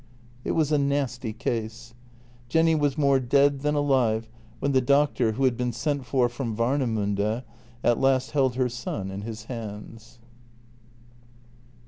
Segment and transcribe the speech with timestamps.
[0.43, 1.93] It was a nasty case.
[2.49, 4.27] Jenny was more dead than alive
[4.57, 7.43] when JENNY 246 the doctor, who had been sent for from Wamemunde,
[7.83, 10.17] at last held her son in his hands.